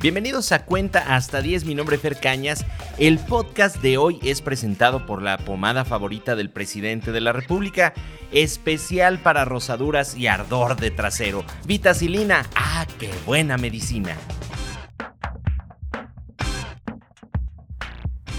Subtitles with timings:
[0.00, 2.64] Bienvenidos a Cuenta hasta 10, mi nombre es Fer Cañas.
[2.98, 7.94] El podcast de hoy es presentado por la pomada favorita del presidente de la República,
[8.30, 11.42] especial para rosaduras y ardor de trasero.
[11.66, 14.16] Vitacilina, ah, qué buena medicina.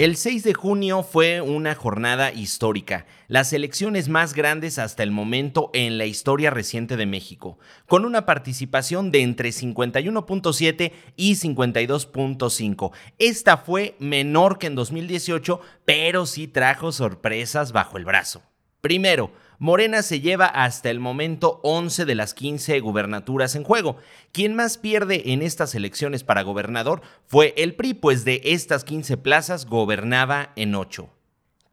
[0.00, 5.70] El 6 de junio fue una jornada histórica, las elecciones más grandes hasta el momento
[5.74, 12.92] en la historia reciente de México, con una participación de entre 51.7 y 52.5.
[13.18, 18.42] Esta fue menor que en 2018, pero sí trajo sorpresas bajo el brazo.
[18.80, 19.30] Primero,
[19.62, 23.98] Morena se lleva hasta el momento 11 de las 15 gubernaturas en juego.
[24.32, 29.18] Quien más pierde en estas elecciones para gobernador fue el PRI, pues de estas 15
[29.18, 31.10] plazas gobernaba en 8.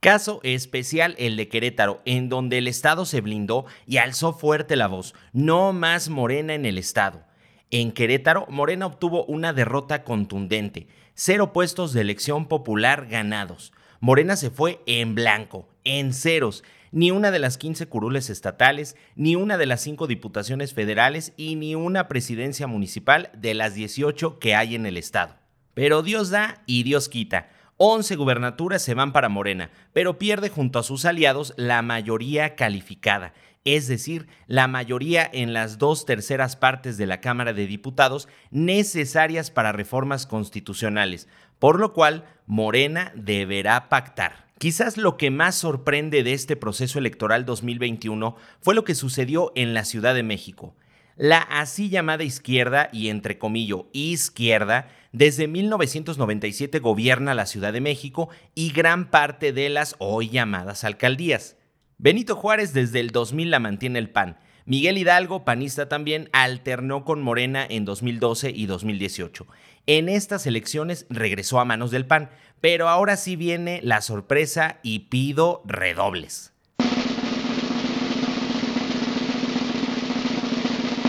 [0.02, 4.88] Caso especial el de Querétaro, en donde el Estado se blindó y alzó fuerte la
[4.88, 5.16] voz.
[5.32, 7.24] No más Morena en el Estado.
[7.72, 10.90] En Querétaro, Morena obtuvo una derrota contundente.
[11.14, 13.72] Cero puestos de elección popular ganados.
[14.02, 16.66] Morena se fue en blanco, en ceros,
[16.98, 21.54] ni una de las 15 curules estatales, ni una de las 5 diputaciones federales y
[21.54, 25.36] ni una presidencia municipal de las 18 que hay en el estado.
[25.76, 27.52] Pero Dios da y Dios quita.
[27.78, 33.34] 11 gubernaturas se van para Morena, pero pierde junto a sus aliados la mayoría calificada,
[33.66, 39.52] es decir, la mayoría en las dos terceras partes de la Cámara de Diputados necesarias
[39.52, 41.28] para reformas constitucionales,
[41.60, 44.48] por lo cual Morena deberá pactar.
[44.58, 49.76] Quizás lo que más sorprende de este proceso electoral 2021 fue lo que sucedió en
[49.76, 50.76] la Ciudad de México.
[51.16, 54.88] La así llamada izquierda, y entre comillas izquierda,
[55.18, 61.58] desde 1997 gobierna la Ciudad de México y gran parte de las hoy llamadas alcaldías.
[61.98, 64.38] Benito Juárez desde el 2000 la mantiene el PAN.
[64.66, 69.48] Miguel Hidalgo, panista también, alternó con Morena en 2012 y 2018.
[69.88, 72.30] En estas elecciones regresó a manos del PAN,
[72.62, 76.54] pero ahora sí viene la sorpresa y pido redobles.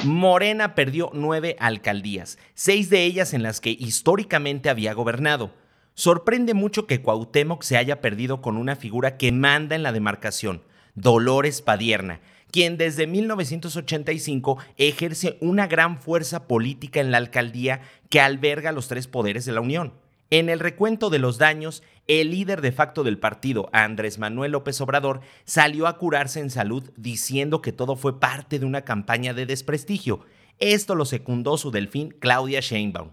[0.04, 5.52] Morena perdió nueve alcaldías, seis de ellas en las que históricamente había gobernado.
[5.94, 10.62] Sorprende mucho que Cuauhtémoc se haya perdido con una figura que manda en la demarcación,
[10.94, 12.20] Dolores Padierna,
[12.50, 19.08] quien desde 1985 ejerce una gran fuerza política en la alcaldía que alberga los tres
[19.08, 19.92] poderes de la Unión.
[20.30, 24.80] En el recuento de los daños, el líder de facto del partido, Andrés Manuel López
[24.82, 29.46] Obrador, salió a curarse en salud diciendo que todo fue parte de una campaña de
[29.46, 30.20] desprestigio.
[30.58, 33.10] Esto lo secundó su delfín Claudia Sheinbaum.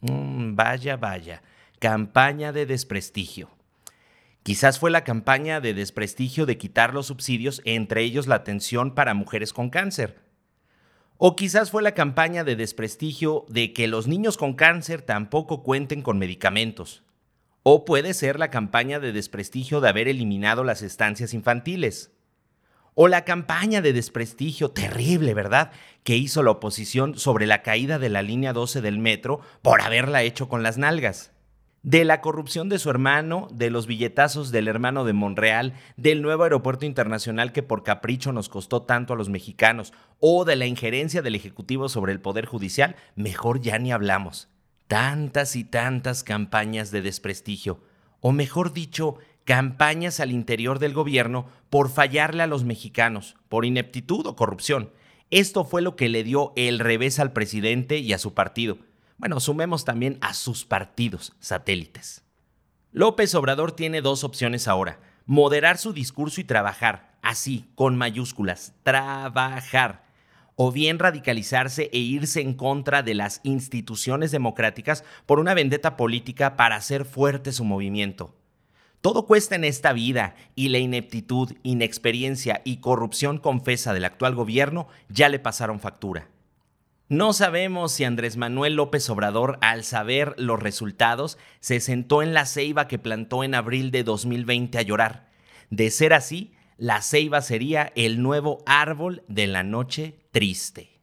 [0.00, 1.42] Mm, vaya, vaya,
[1.80, 3.50] campaña de desprestigio.
[4.42, 9.12] Quizás fue la campaña de desprestigio de quitar los subsidios, entre ellos la atención para
[9.12, 10.27] mujeres con cáncer.
[11.20, 16.00] O quizás fue la campaña de desprestigio de que los niños con cáncer tampoco cuenten
[16.00, 17.02] con medicamentos.
[17.64, 22.12] O puede ser la campaña de desprestigio de haber eliminado las estancias infantiles.
[22.94, 25.72] O la campaña de desprestigio terrible, ¿verdad?,
[26.04, 30.22] que hizo la oposición sobre la caída de la línea 12 del metro por haberla
[30.22, 31.32] hecho con las nalgas
[31.82, 36.42] de la corrupción de su hermano, de los billetazos del hermano de Monreal, del nuevo
[36.42, 41.22] aeropuerto internacional que por capricho nos costó tanto a los mexicanos, o de la injerencia
[41.22, 44.48] del Ejecutivo sobre el Poder Judicial, mejor ya ni hablamos.
[44.88, 47.80] Tantas y tantas campañas de desprestigio,
[48.20, 54.26] o mejor dicho, campañas al interior del gobierno por fallarle a los mexicanos, por ineptitud
[54.26, 54.90] o corrupción.
[55.30, 58.78] Esto fue lo que le dio el revés al presidente y a su partido
[59.18, 62.24] bueno, sumemos también a sus partidos satélites.
[62.92, 65.00] López Obrador tiene dos opciones ahora.
[65.26, 70.06] Moderar su discurso y trabajar, así, con mayúsculas, trabajar.
[70.54, 76.56] O bien radicalizarse e irse en contra de las instituciones democráticas por una vendetta política
[76.56, 78.34] para hacer fuerte su movimiento.
[79.00, 84.88] Todo cuesta en esta vida y la ineptitud, inexperiencia y corrupción confesa del actual gobierno
[85.08, 86.28] ya le pasaron factura.
[87.10, 92.44] No sabemos si Andrés Manuel López Obrador, al saber los resultados, se sentó en la
[92.44, 95.30] ceiba que plantó en abril de 2020 a llorar.
[95.70, 100.97] De ser así, la ceiba sería el nuevo árbol de la noche triste.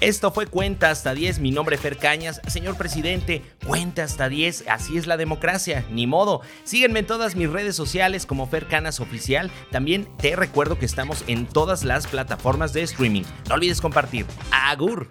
[0.00, 2.40] Esto fue Cuenta hasta 10, mi nombre es Fer Cañas.
[2.46, 6.40] Señor presidente, cuenta hasta 10, así es la democracia, ni modo.
[6.64, 9.50] Síguenme en todas mis redes sociales como Fer Canas Oficial.
[9.70, 13.24] También te recuerdo que estamos en todas las plataformas de streaming.
[13.50, 14.24] No olvides compartir.
[14.50, 15.06] Agur.